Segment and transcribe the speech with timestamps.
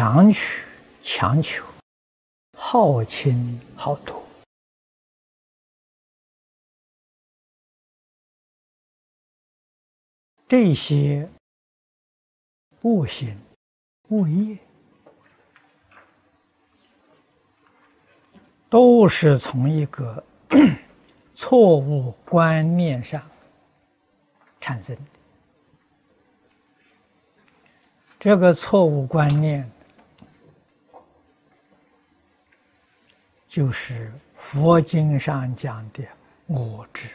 [0.00, 0.64] 强取
[1.02, 1.62] 强求，
[2.56, 4.24] 好亲好夺，
[10.48, 11.28] 这些
[12.80, 13.38] 恶行
[14.08, 14.56] 恶业，
[18.70, 20.24] 都是从一个
[21.34, 23.22] 错误观念上
[24.62, 25.02] 产生的。
[28.18, 29.70] 这个错误观念，
[33.50, 36.04] 就是佛经上讲的
[36.46, 37.08] 我执。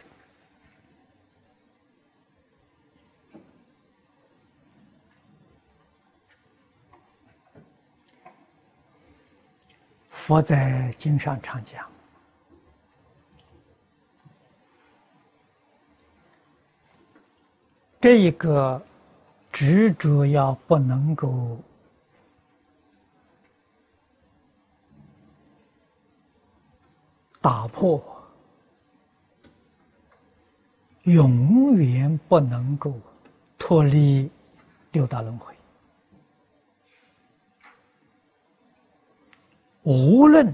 [10.09, 11.89] 佛在经上常讲，
[18.01, 18.85] 这一个。
[19.57, 21.57] 执着要不能够
[27.45, 28.03] 打破，
[31.03, 32.91] 永远不能够
[33.55, 34.27] 脱离
[34.91, 35.53] 六道轮回。
[39.83, 40.51] 无论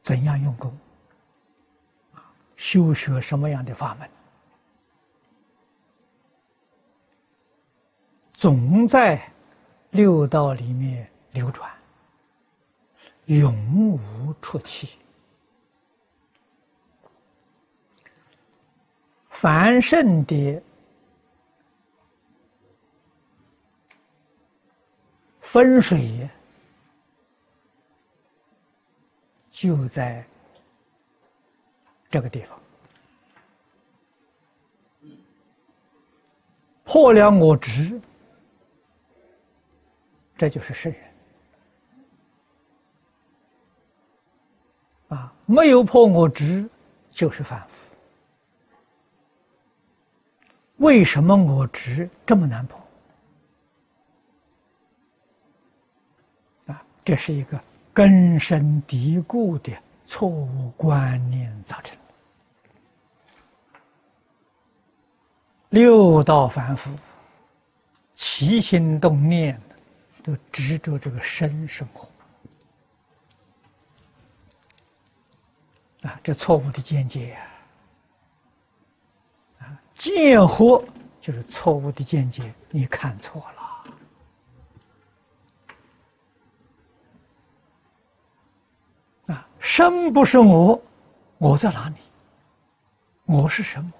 [0.00, 0.76] 怎样用功，
[2.56, 4.10] 修学什么样的法门。
[8.32, 9.32] 总在
[9.90, 11.70] 六道里面流转，
[13.26, 14.98] 永无出期。
[19.30, 20.62] 凡圣的
[25.40, 26.28] 分水
[29.50, 30.26] 就在
[32.08, 32.58] 这个地方，
[36.84, 38.00] 破了我执。
[40.36, 41.05] 这就是圣人
[45.08, 45.32] 啊！
[45.46, 46.68] 没有破我执，
[47.10, 47.86] 就是凡夫。
[50.76, 52.80] 为什么我执这么难破？
[56.66, 57.60] 啊，这是一个
[57.92, 59.72] 根深蒂固的
[60.04, 61.96] 错误观念造成。
[65.70, 66.90] 六道凡夫
[68.14, 69.60] 起心动念。
[70.26, 72.08] 都执着这个生生活
[76.22, 77.46] 这错误的见解呀！
[79.60, 80.84] 啊，见惑
[81.20, 83.40] 就是错误的见解，你看错
[89.26, 89.48] 了啊！
[89.58, 90.82] 生不是我，
[91.38, 91.96] 我在哪里？
[93.24, 93.90] 我是什么？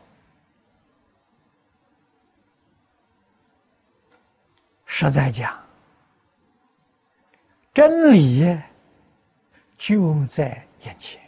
[4.84, 5.58] 实在讲。
[7.74, 8.58] 真理
[9.76, 11.20] 就在眼前，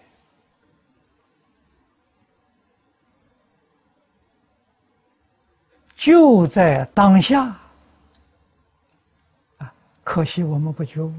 [5.99, 7.45] 就在当下。
[9.57, 11.13] 啊，可惜我们不觉悟。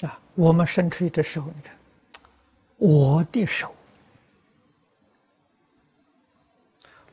[0.00, 1.76] 啊，我们伸出一只手，你看，
[2.78, 3.74] 我的手，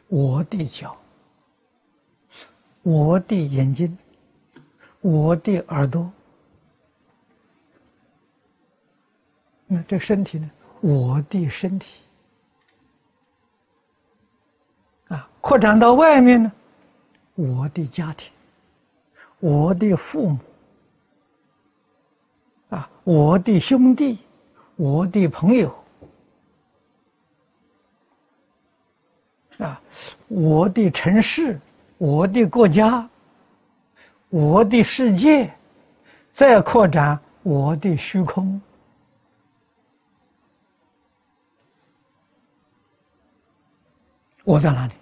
[0.08, 0.98] 我的脚。
[2.82, 3.98] 我的眼睛，
[5.02, 6.10] 我的耳朵，
[9.66, 10.50] 那这身体呢？
[10.80, 12.00] 我的身体
[15.10, 16.52] 啊，扩展到外面呢？
[17.36, 18.30] 我的家庭，
[19.40, 20.38] 我的父母
[22.68, 24.20] 啊，我的兄弟，
[24.76, 25.74] 我的朋友
[29.60, 29.82] 啊，
[30.28, 31.58] 我的城市。
[31.98, 33.10] 我的国家，
[34.30, 35.52] 我的世界，
[36.32, 38.62] 再扩展我的虚空，
[44.44, 44.94] 我在哪里？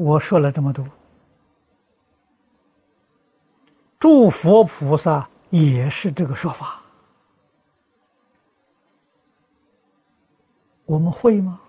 [0.00, 0.86] 我说了这么多。
[3.98, 6.80] 诸佛菩萨也是这个说法，
[10.86, 11.60] 我们会吗？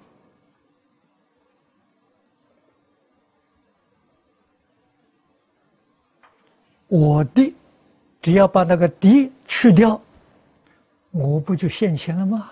[6.88, 7.54] 我的，
[8.22, 10.00] 只要把那个的去掉，
[11.12, 12.50] 我不就现钱了吗？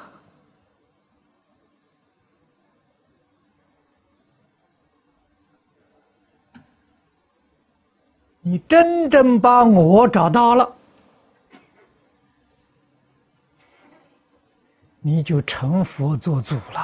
[8.50, 10.68] 你真正把我找到了，
[15.02, 16.80] 你就成佛做主了。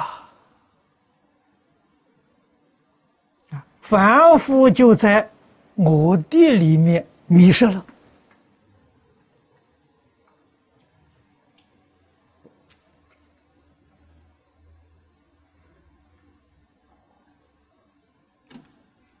[3.50, 5.28] 啊，凡夫就在
[5.74, 7.84] 我的里面迷失了。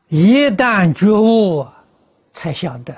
[0.06, 1.66] 一旦觉悟，
[2.36, 2.94] 才晓得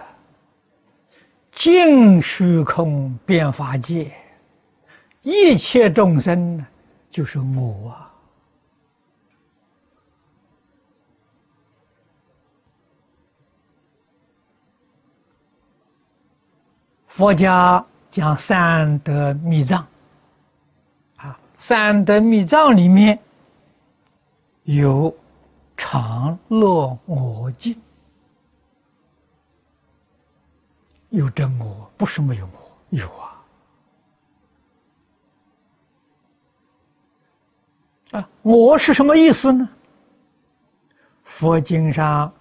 [1.53, 4.13] 净虚空变法界，
[5.23, 6.67] 一切众生，
[7.09, 8.13] 就是我啊！
[17.07, 19.87] 佛家讲三德密藏，
[21.17, 23.17] 啊，三德密藏里面
[24.65, 25.17] 有。
[25.81, 27.81] 常乐我净，
[31.11, 33.45] 有真我，不是没有我，有啊。
[38.11, 39.69] 啊，我是什么意思呢？
[41.25, 42.33] 佛经上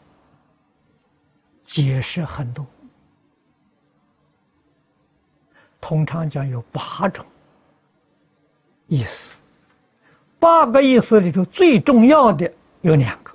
[1.66, 2.66] 解释很多，
[5.82, 7.26] 通常讲有八种
[8.88, 9.38] 意思，
[10.40, 12.50] 八个意思里头最重要的
[12.82, 13.32] 有两个。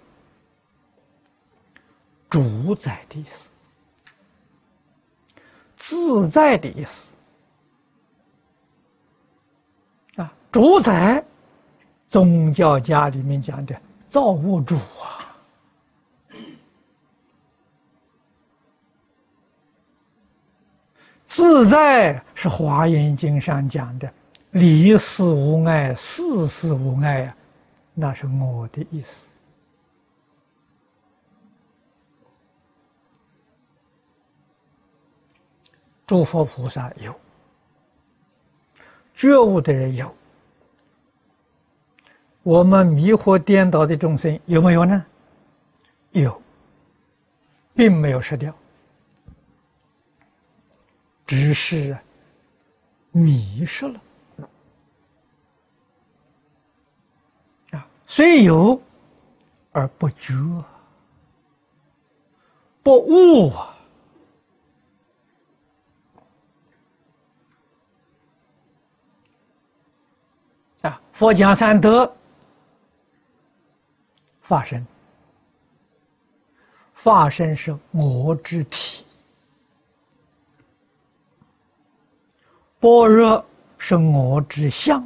[2.31, 3.50] 主宰的意思，
[5.84, 7.11] 自在的意思
[10.14, 10.32] 啊！
[10.52, 11.25] 主宰，
[12.06, 13.75] 宗教家里面讲的
[14.06, 15.34] 造物主啊！
[21.26, 24.08] 自在是华严经上讲的
[24.52, 27.37] 离事无碍，事事无碍啊，
[27.93, 29.26] 那是我的意思。
[36.06, 37.14] 诸佛菩萨有，
[39.14, 40.14] 觉悟的人有，
[42.43, 45.06] 我们迷惑颠倒的众生有没有呢？
[46.10, 46.43] 有，
[47.75, 48.54] 并没有失掉，
[51.25, 51.96] 只是
[53.12, 54.00] 迷失了。
[57.70, 58.78] 啊，虽有
[59.70, 60.34] 而不觉，
[62.82, 63.69] 不悟啊。
[70.82, 72.12] 啊，佛讲三德，
[74.40, 74.84] 法身，
[76.94, 79.04] 法身是我之体；
[82.80, 83.46] 般若
[83.78, 85.00] 是我之相；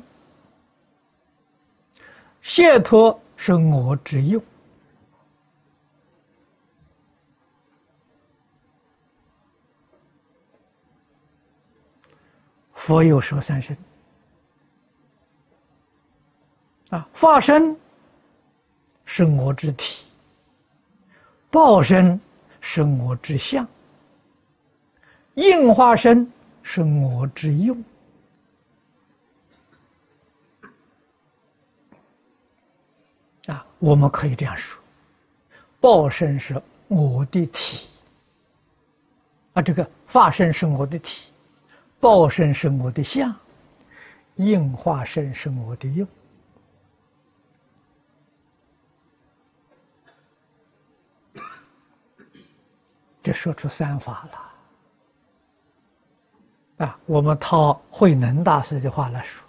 [2.41, 4.43] 解脱是我之用。
[12.73, 13.77] 佛有说三身。
[16.91, 17.77] 啊，化身
[19.05, 20.05] 是我之体，
[21.51, 22.21] 报身
[22.61, 23.67] 是我之相，
[25.35, 26.31] 应化身
[26.63, 27.83] 是我之用。
[33.47, 34.81] 啊，我们可以这样说：
[35.81, 37.89] 报身是我的体，
[39.55, 41.31] 啊，这个化身是我的体，
[41.99, 43.35] 报身是我的相，
[44.37, 46.07] 应化身是我的用。
[53.27, 54.25] 这说出三法
[56.79, 56.97] 了啊！
[57.07, 59.45] 我们套慧能大师的话来说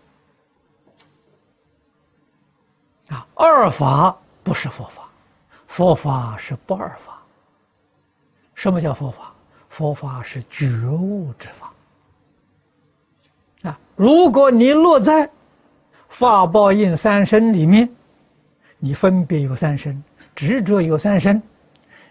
[3.09, 5.07] 啊，二法不是佛法，
[5.67, 7.21] 佛法是不二法。
[8.55, 9.31] 什么叫佛法？
[9.69, 11.71] 佛法是觉悟之法
[13.61, 13.79] 啊！
[13.95, 15.29] 如果你落在
[16.09, 17.87] 法报应三身里面，
[18.79, 20.03] 你分别有三身，
[20.33, 21.39] 执着有三身。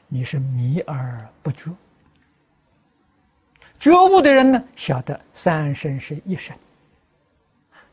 [0.08, 1.70] 你是迷而不觉，
[3.78, 6.56] 觉悟的人呢，晓得三身是一身，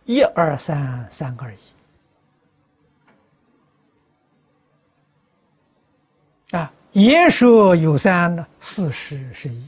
[0.06, 1.58] 一二三，三个而已。
[6.56, 9.68] 啊，言说有三呢，事实是一。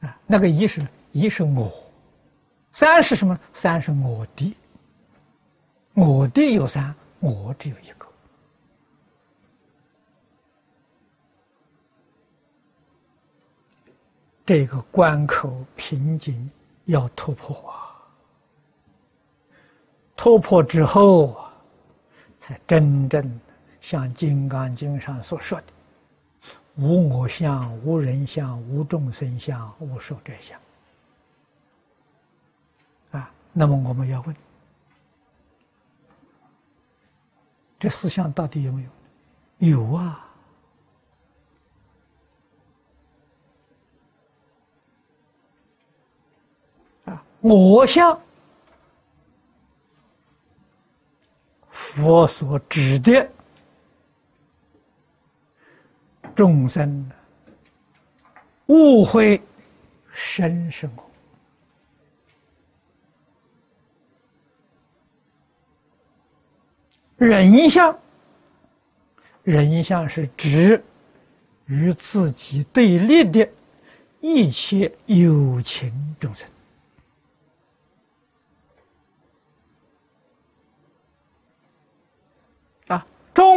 [0.00, 1.70] 啊，那个一是一是我，
[2.72, 3.38] 三是什么？
[3.52, 4.56] 三是我的，
[5.92, 8.03] 我的有三，我只有一个。
[14.46, 16.50] 这个关口瓶颈
[16.84, 17.96] 要突破啊！
[20.16, 21.44] 突破之后，
[22.36, 23.40] 才真正
[23.80, 25.66] 像《金刚经》上所说的
[26.76, 30.60] ：“无我相、无人相、无众生相、无寿者相。
[33.12, 34.36] 啊，那么我们要问：
[37.78, 38.90] 这四相到底有没有？
[39.70, 40.23] 有啊。
[47.44, 48.18] 我相，
[51.68, 53.30] 佛所指的。
[56.34, 57.10] 众生
[58.66, 59.40] 误会
[60.12, 61.10] 生是我，
[67.18, 67.96] 人相，
[69.42, 70.82] 人相是指
[71.66, 73.48] 与自己对立的
[74.20, 76.48] 一切有情众生
[82.88, 83.06] 啊，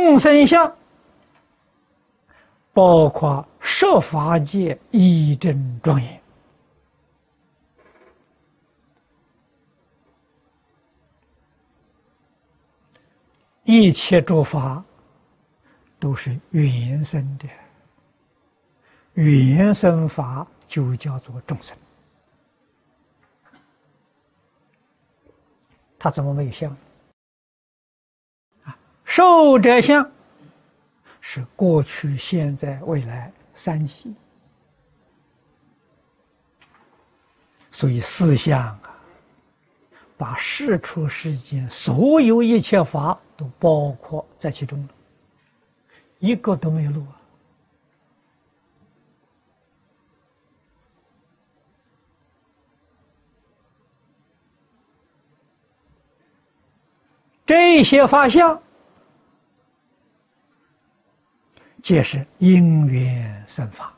[0.07, 0.73] 众生相。
[2.71, 6.21] 包括设法界一真庄严，
[13.65, 14.81] 一切诸法
[15.99, 17.49] 都是原生的，
[19.15, 21.75] 原生法就叫做众生。
[25.99, 26.73] 他怎么没有相？
[29.17, 30.07] 受者相。
[31.19, 34.13] 是过去、现在、未来三极，
[37.71, 38.79] 所以四相啊，
[40.17, 44.89] 把世出世间所有一切法都包括在其中了，
[46.19, 47.17] 一个都没有漏啊。
[57.47, 58.61] 这些法相。
[61.81, 63.93] 皆是因缘生法，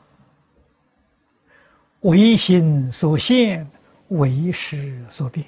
[2.01, 3.67] 唯心所现，
[4.09, 5.45] 唯识所变。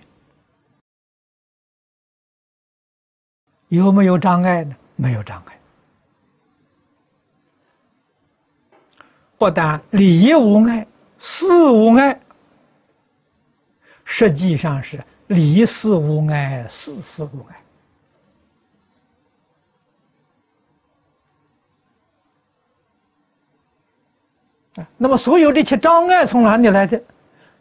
[3.67, 4.75] 有没有障碍呢？
[4.95, 5.57] 没有障碍。
[9.37, 10.85] 不但理无碍，
[11.17, 12.19] 事无碍，
[14.03, 17.63] 实际上是理事无碍，事事无碍。
[24.75, 27.01] 啊，那么所有这些障碍从哪里来的？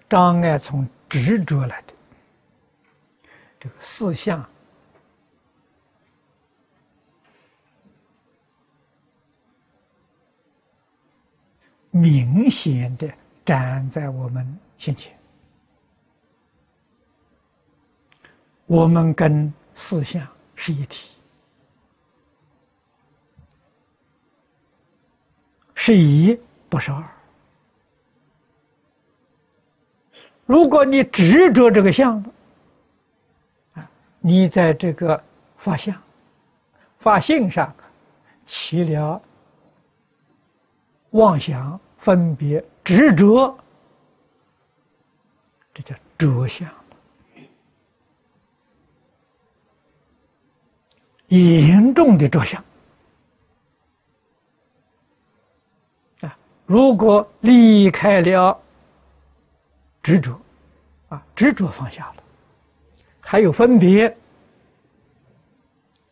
[0.09, 1.95] 障碍从执着来的。
[3.59, 4.49] 这个四相
[11.91, 13.13] 明显的
[13.45, 14.47] 站在我们
[14.79, 15.13] 面前，
[18.67, 21.15] 我们跟四相是一体，
[25.75, 26.39] 是一。
[26.71, 27.05] 不是二。
[30.47, 32.25] 如果你执着这个相，
[33.75, 35.23] 啊，你在这个
[35.59, 35.95] 发相、
[36.99, 37.75] 发性上
[38.47, 39.21] 起了
[41.11, 43.57] 妄想、分别、执着，
[45.75, 46.69] 这叫着相，
[51.29, 52.65] 严重的着相。
[56.71, 58.57] 如果离开了
[60.01, 60.41] 执着，
[61.09, 62.23] 啊，执着放下了，
[63.21, 64.07] 还有分别，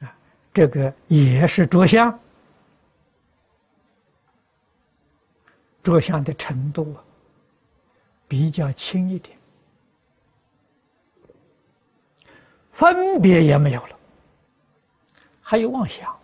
[0.01, 0.13] 啊，
[0.53, 2.19] 这个也是着相，
[5.81, 7.05] 着相的程度啊
[8.27, 9.39] 比较轻一点，
[12.73, 13.97] 分别也没有了，
[15.41, 16.18] 还有妄想。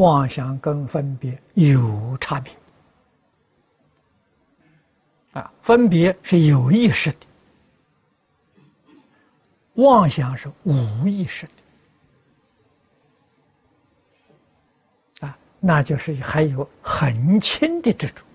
[0.00, 2.50] 妄想跟分别有差别。
[5.32, 7.18] 啊，分别是有意识的，
[9.74, 11.46] 妄想是无意识
[15.20, 15.26] 的。
[15.26, 18.26] 啊，那就是还有很轻的这种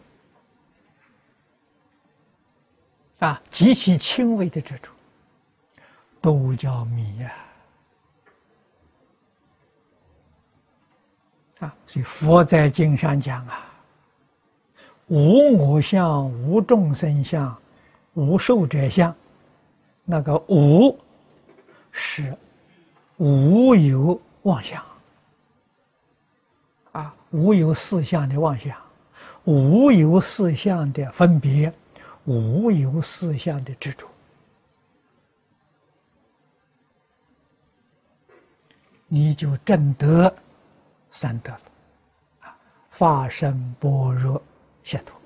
[3.20, 4.94] 啊，极其轻微的这种，
[6.22, 7.30] 都叫迷呀。
[7.30, 7.45] 啊，
[11.60, 13.66] 所以佛在经上讲啊，
[15.08, 17.56] 无我相，无众生相，
[18.14, 19.16] 无寿者相。
[20.04, 20.96] 那个无
[21.92, 22.36] 是
[23.18, 24.84] 无有妄想
[26.92, 28.78] 啊，无有四相的妄想，
[29.46, 31.74] 无有四相的分别，
[32.26, 34.06] 无有四相的执着，
[39.08, 40.36] 你就证得。
[41.16, 41.62] 三德了，
[42.42, 42.58] 啊，
[42.90, 44.42] 法身般若
[44.84, 45.18] 解脱，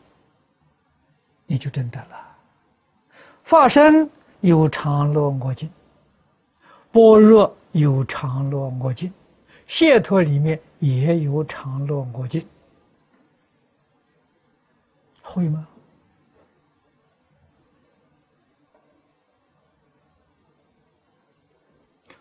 [1.48, 2.38] 你就真得了。
[3.44, 4.08] 法身
[4.42, 5.68] 有常乐我净，
[6.92, 9.12] 般若有常乐我净，
[9.66, 12.48] 解脱里面也有常乐我净，
[15.24, 15.68] 会吗？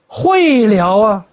[0.07, 1.27] 会了啊，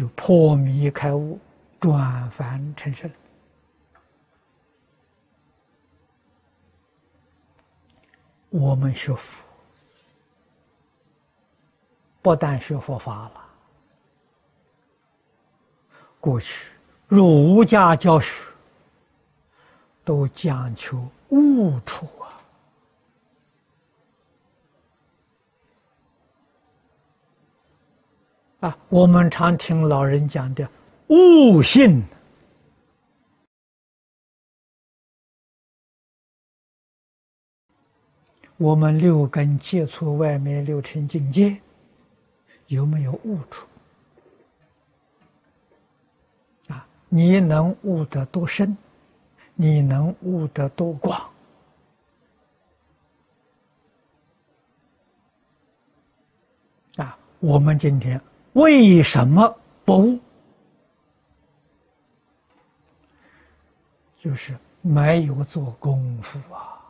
[0.00, 1.38] 就破迷开悟，
[1.78, 3.10] 转凡成圣。
[8.48, 9.44] 我们学佛，
[12.22, 13.44] 不但学佛法了，
[16.18, 16.70] 过去
[17.06, 18.42] 儒家教学
[20.02, 22.08] 都讲求悟处。
[28.60, 30.68] 啊，我们常听老人讲的
[31.08, 32.04] “悟性”，
[38.58, 41.58] 我们六根接触外面六尘境界，
[42.66, 43.66] 有没有悟出？
[46.68, 48.76] 啊，你能悟得多深？
[49.54, 51.30] 你能悟得多广？
[56.96, 58.20] 啊，我们今天。
[58.54, 60.18] 为什么不？
[64.16, 66.84] 就是没有做功夫啊！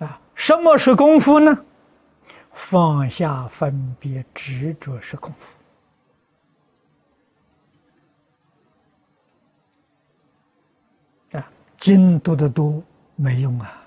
[0.00, 1.64] 啊，什么是功夫呢？
[2.52, 5.56] 放下分别执着是功夫。
[11.38, 12.82] 啊，经读的多
[13.16, 13.83] 没用啊！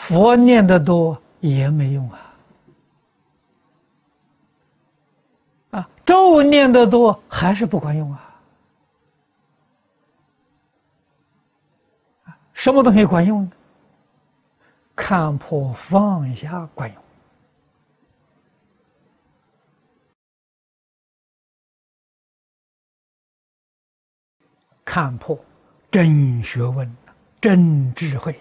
[0.00, 2.34] 佛念得多也没用啊！
[5.72, 8.40] 啊，咒念得多还是不管用啊！
[12.54, 13.52] 什么东西管用呢？
[14.96, 17.02] 看破放下管用。
[24.82, 25.38] 看破
[25.90, 26.96] 真学问，
[27.38, 28.34] 真智慧。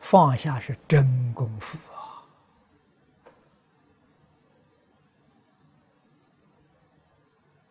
[0.00, 2.22] 放下是真功夫啊！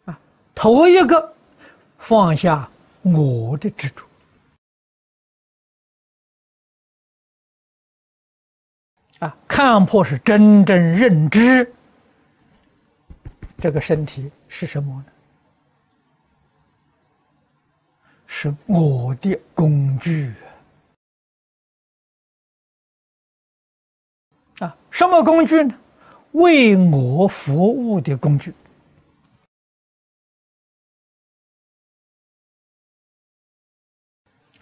[0.05, 0.19] 啊，
[0.55, 1.35] 头一个
[1.97, 2.69] 放下
[3.01, 4.05] 我的执着
[9.19, 11.73] 啊，看破是真正认知
[13.57, 15.05] 这个身体是什么呢？
[18.25, 20.33] 是我的工具。
[24.91, 25.75] 什么工具呢？
[26.33, 28.53] 为我服务的工具。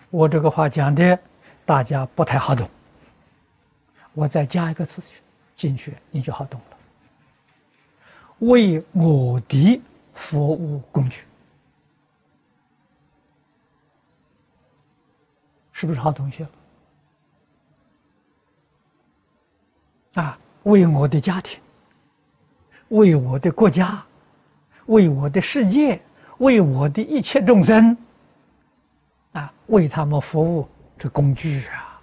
[0.10, 1.20] 我这个话讲的，
[1.66, 2.70] 大家不太好懂。
[4.14, 5.02] 我再加一个词
[5.56, 6.78] 进去，你就好懂了。
[8.40, 9.82] 为我的
[10.14, 11.24] 服务工具，
[15.72, 16.50] 是不是好东西了？
[20.16, 21.60] 啊，为我的家庭，
[22.90, 24.04] 为我的国家，
[24.88, 26.02] 为我的世界，
[26.40, 27.96] 为我的一切众生，
[29.34, 30.68] 啊，为他们服务
[30.98, 32.02] 这工具啊！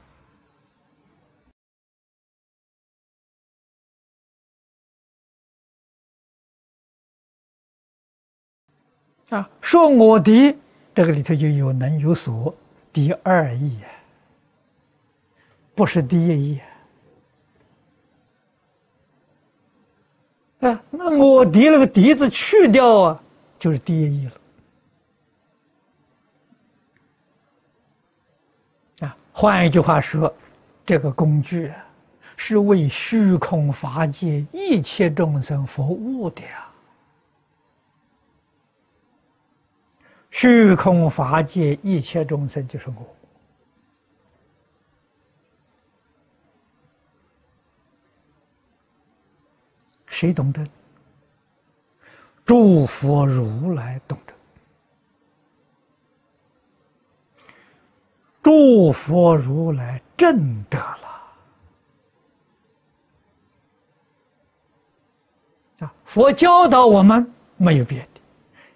[9.30, 10.56] 啊，说我的
[10.94, 12.54] 这个里头就有能有所，
[12.92, 13.80] 第二义，
[15.74, 16.60] 不是第一义。
[20.66, 23.22] 啊，那我笛那个笛子去掉啊，
[23.58, 24.32] 就是第一了。
[29.06, 30.34] 啊，换一句话说，
[30.84, 31.76] 这个工具啊，
[32.36, 36.66] 是为虚空法界一切众生服务的呀。
[40.30, 43.06] 虚空法界一切众生就是我。
[50.16, 50.66] 谁懂得？
[52.42, 54.32] 诸佛如来懂得。
[58.42, 61.36] 诸佛如来证得了。
[65.80, 68.20] 啊，佛教导我们没有别的，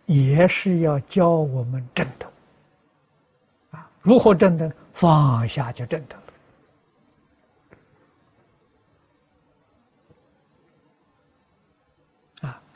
[0.05, 2.31] 也是要教我们证得。
[3.71, 4.71] 啊，如何证得？
[4.93, 6.23] 放下就证得了。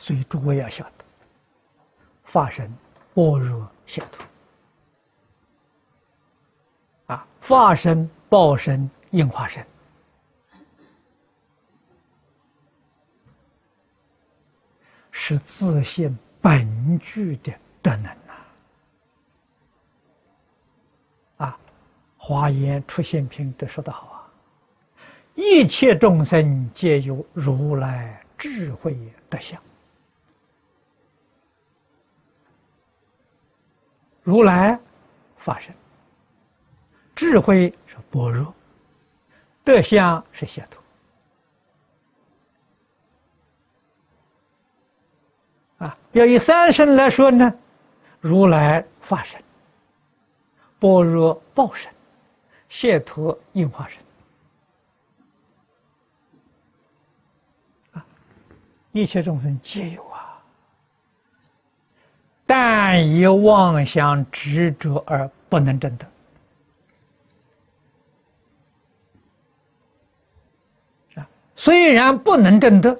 [0.04, 1.04] 所以诸位要晓得，
[2.24, 2.70] 法身
[3.14, 4.26] 般若解脱
[7.06, 9.66] 啊，发生报身应化身，
[15.10, 18.34] 是自信本具的德能呐！
[21.38, 21.58] 啊，
[22.18, 24.28] 华严出现品的说得好啊，
[25.34, 28.94] 一切众生皆有如来智慧
[29.30, 29.58] 德相。
[34.24, 34.76] 如来
[35.36, 35.72] 法身，
[37.14, 38.52] 智慧是般若，
[39.62, 40.82] 德相是解脱。
[45.86, 47.54] 啊，要以三身来说呢，
[48.18, 49.38] 如来法身、
[50.78, 51.92] 般若报身、
[52.70, 54.02] 解脱应化身。
[57.92, 58.06] 啊，
[58.92, 60.13] 一切众生皆有。
[62.56, 66.06] 但以妄想执着而不能证得
[71.20, 71.28] 啊！
[71.56, 72.96] 虽然不能证得，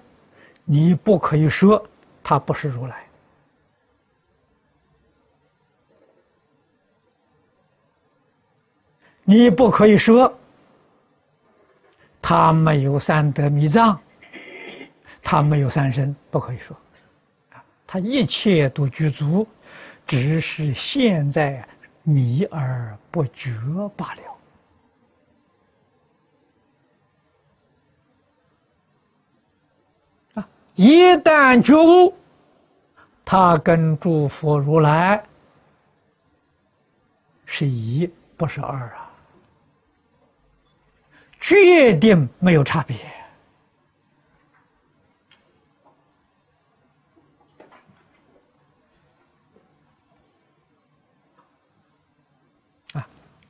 [0.64, 1.87] 你不可以说
[2.21, 3.07] 他不是如来，
[9.23, 10.37] 你不可以说
[12.21, 13.97] 他没有三德密藏，
[15.23, 16.77] 他没有三身，不可以说。
[17.95, 19.47] 他一切都具足，
[20.05, 21.65] 只是现在
[22.03, 23.53] 迷而不觉
[23.97, 24.23] 罢了。
[30.35, 30.49] 啊！
[30.75, 32.13] 一旦觉悟，
[33.25, 35.25] 他跟诸佛如来
[37.45, 39.09] 是一，不是二啊，
[41.39, 42.99] 决定没有差别。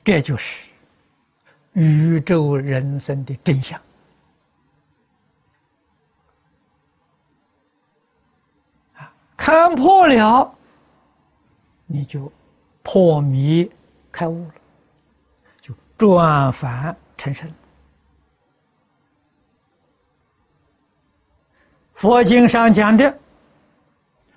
[0.04, 0.68] 这就是
[1.72, 3.80] 宇宙人生的真相
[8.96, 9.10] 啊！
[9.34, 10.54] 看破了，
[11.86, 12.30] 你就
[12.82, 13.68] 破迷
[14.12, 14.54] 开悟了，
[15.62, 17.50] 就转凡成圣。
[21.94, 23.18] 佛经上讲的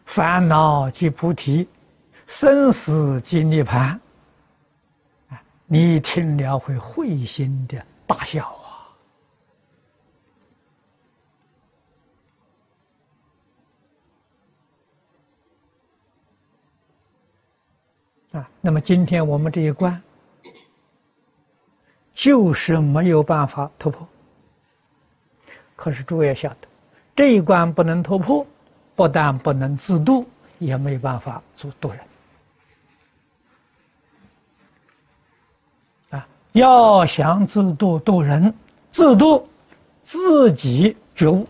[0.05, 1.67] 烦恼即菩提，
[2.25, 3.99] 生死即涅槃。
[5.69, 8.47] 你听了会会心的大笑
[18.31, 18.39] 啊！
[18.39, 20.01] 啊，那么今天我们这一关，
[22.13, 24.07] 就是没有办法突破。
[25.75, 26.67] 可是诸位晓得，
[27.13, 28.47] 这一关不能突破，
[28.95, 30.25] 不但不能自度，
[30.59, 31.99] 也没办法做度人。
[36.53, 38.53] 要想自度度人，
[38.89, 39.47] 自度
[40.01, 41.47] 自己觉悟，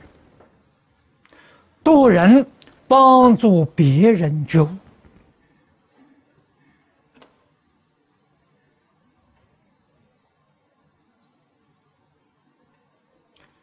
[1.84, 2.46] 度人
[2.88, 4.70] 帮助别人觉悟。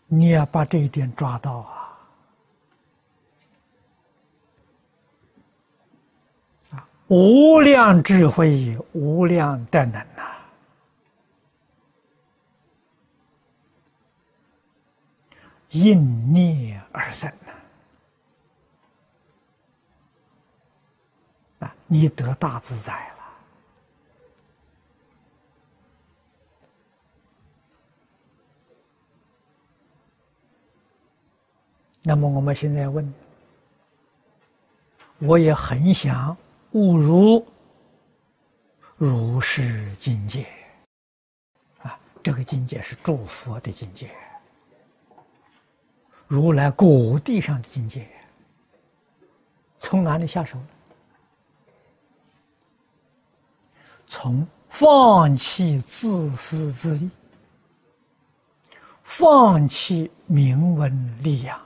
[0.07, 1.66] 你要把这一点抓到
[6.70, 6.87] 啊！
[7.09, 10.23] 无量智慧，无量德能呐！
[15.75, 17.29] 应念而生
[21.61, 21.67] 呐！
[21.67, 23.15] 啊，你得大自在了。
[32.05, 33.13] 那么我们现在问，
[35.19, 36.37] 我也很想
[36.71, 37.45] 悟入
[38.97, 40.47] 如是境界
[41.83, 41.99] 啊！
[42.23, 44.09] 这个境界是诸佛的境界。
[46.27, 48.09] 如来果地上的境界，
[49.79, 50.59] 从哪里下手？
[54.07, 57.11] 从放弃自私自利，
[59.03, 61.61] 放弃名闻利养，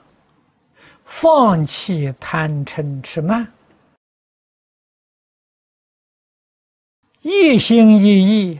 [1.05, 3.51] 放弃贪嗔痴慢，
[7.21, 8.59] 一心一意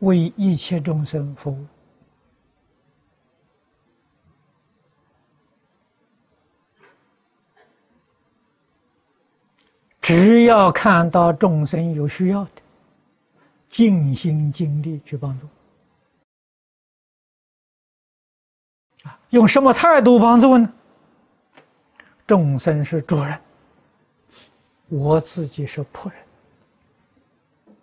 [0.00, 1.66] 为一切众生服务。
[10.04, 12.50] 只要看到众生有需要的，
[13.70, 15.48] 尽心尽力去帮助，
[19.08, 20.70] 啊，用什么态度帮助呢？
[22.26, 23.40] 众生是主人，
[24.88, 27.74] 我自己是仆人，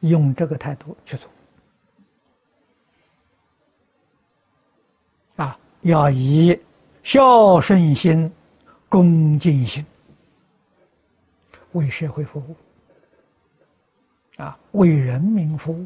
[0.00, 1.30] 用这个态度去做。
[5.36, 6.58] 啊，要以
[7.02, 8.32] 孝顺心、
[8.94, 9.84] 恭敬心
[11.72, 12.54] 为社会服务，
[14.40, 15.84] 啊，为人民服务，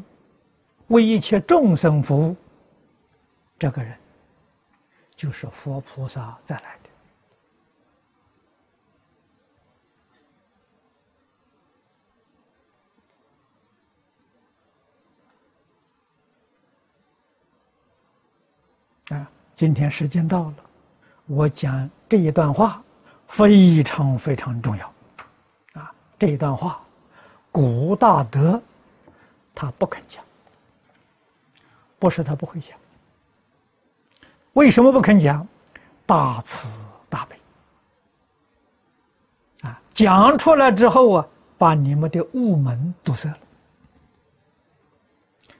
[0.89, 2.35] 为一切众生服务。
[3.57, 3.97] 这个人
[5.15, 6.77] 就是佛菩萨再来
[19.09, 19.31] 的啊。
[19.55, 20.57] 今天时间到了，
[21.25, 22.83] 我讲这一段话
[23.29, 24.93] 非常非常重要，
[25.73, 26.81] 啊，这一段话，
[27.51, 28.61] 古大德
[29.55, 30.21] 他不肯讲，
[31.97, 32.77] 不是他不会讲，
[34.53, 35.47] 为什么不肯讲？
[36.05, 36.67] 大慈
[37.07, 37.39] 大悲，
[39.61, 43.37] 啊，讲出来之后啊，把你们的雾门堵塞了，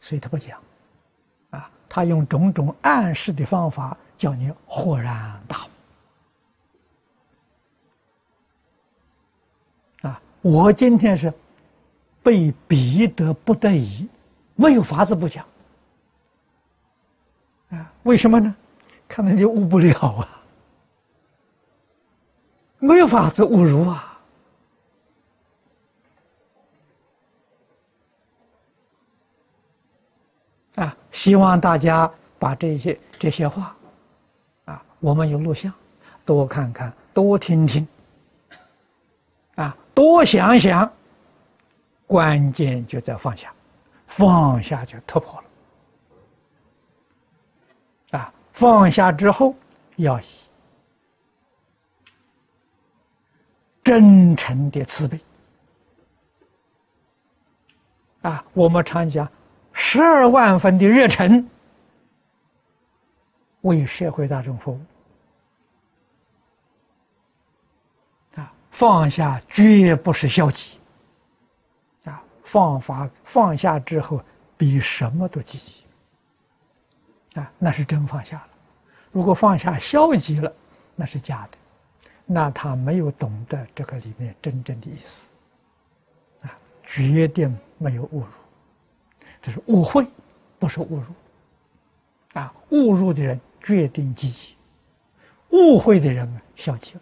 [0.02, 0.60] 所以他不讲。
[1.52, 5.66] 啊他用种种暗示的方法，叫你豁然大
[10.04, 10.08] 悟。
[10.08, 11.34] 啊，我今天是
[12.23, 14.08] 被逼得不得已，
[14.56, 15.45] 没有法子不讲。
[17.69, 18.56] 啊，为什么呢？
[19.08, 20.43] 看来你悟不了啊，
[22.78, 24.19] 没有法子悟入啊。
[30.75, 33.75] 啊，希望大家把这些这些话，
[34.65, 35.73] 啊，我们有录像，
[36.23, 37.86] 多看看，多听听，
[40.00, 40.90] 多想想，
[42.08, 43.54] 关键就在放下，
[44.08, 45.44] 放下就突破
[48.12, 49.54] 了，啊，放下之后
[49.98, 50.24] 要以
[53.84, 55.20] 真诚的慈悲，
[58.22, 59.30] 啊，我们常讲。
[59.74, 61.46] 十二万分的热忱，
[63.62, 64.80] 为社会大众服务
[68.36, 68.54] 啊！
[68.80, 70.80] 放下绝不是消极
[72.06, 72.24] 啊！
[72.44, 74.24] 放法放下之后，
[74.56, 75.84] 比什么都积极
[77.38, 77.52] 啊！
[77.58, 78.48] 那是真放下了。
[79.12, 80.50] 如果放下消极了，
[80.96, 81.58] 那是假的，
[82.26, 85.28] 那他没有懂得这个里面真正的意思
[86.44, 86.58] 啊！
[86.86, 88.28] 决定没有误入。
[89.42, 90.08] 这是误会，
[90.58, 92.39] 不是误入。
[92.39, 94.56] 啊，误入的人决定积极，
[95.50, 97.02] 误会的人消极了。